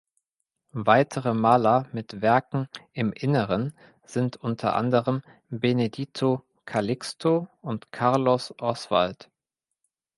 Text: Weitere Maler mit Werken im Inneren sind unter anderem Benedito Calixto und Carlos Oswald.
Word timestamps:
Weitere 0.73 1.35
Maler 1.35 1.85
mit 1.93 2.21
Werken 2.23 2.67
im 2.91 3.13
Inneren 3.13 3.75
sind 4.03 4.35
unter 4.35 4.75
anderem 4.75 5.21
Benedito 5.49 6.41
Calixto 6.65 7.47
und 7.61 7.91
Carlos 7.91 8.51
Oswald. 8.57 9.29